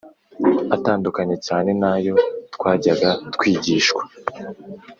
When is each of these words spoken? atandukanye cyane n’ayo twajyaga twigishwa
atandukanye 0.75 1.35
cyane 1.47 1.69
n’ayo 1.81 2.13
twajyaga 2.55 3.09
twigishwa 3.33 4.01